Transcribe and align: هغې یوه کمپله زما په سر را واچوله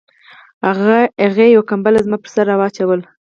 هغې 1.25 1.45
یوه 1.55 1.65
کمپله 1.71 1.99
زما 2.05 2.17
په 2.23 2.29
سر 2.33 2.45
را 2.49 2.55
واچوله 2.59 3.05